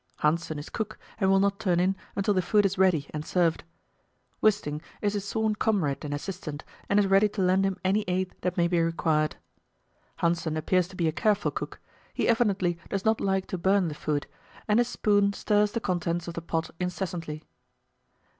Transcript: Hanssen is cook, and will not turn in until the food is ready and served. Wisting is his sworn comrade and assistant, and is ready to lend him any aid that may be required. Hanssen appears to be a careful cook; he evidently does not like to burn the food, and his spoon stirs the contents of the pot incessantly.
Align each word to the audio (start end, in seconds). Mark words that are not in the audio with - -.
Hanssen 0.23 0.57
is 0.57 0.71
cook, 0.71 0.97
and 1.19 1.29
will 1.29 1.39
not 1.39 1.59
turn 1.59 1.79
in 1.79 1.95
until 2.15 2.33
the 2.33 2.41
food 2.41 2.65
is 2.65 2.75
ready 2.75 3.05
and 3.13 3.23
served. 3.23 3.63
Wisting 4.41 4.81
is 4.99 5.13
his 5.13 5.27
sworn 5.27 5.53
comrade 5.53 6.03
and 6.03 6.11
assistant, 6.11 6.63
and 6.89 6.99
is 6.99 7.05
ready 7.05 7.29
to 7.29 7.41
lend 7.43 7.63
him 7.67 7.77
any 7.85 8.01
aid 8.07 8.33
that 8.41 8.57
may 8.57 8.67
be 8.67 8.79
required. 8.81 9.35
Hanssen 10.23 10.57
appears 10.57 10.87
to 10.87 10.95
be 10.95 11.07
a 11.07 11.11
careful 11.11 11.51
cook; 11.51 11.79
he 12.15 12.27
evidently 12.27 12.79
does 12.89 13.05
not 13.05 13.21
like 13.21 13.45
to 13.45 13.59
burn 13.59 13.89
the 13.89 13.93
food, 13.93 14.25
and 14.67 14.79
his 14.79 14.87
spoon 14.87 15.33
stirs 15.33 15.73
the 15.73 15.79
contents 15.79 16.27
of 16.27 16.33
the 16.33 16.41
pot 16.41 16.71
incessantly. 16.79 17.43